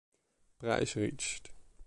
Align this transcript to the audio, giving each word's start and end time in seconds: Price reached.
Price 0.57 0.95
reached. 0.95 1.51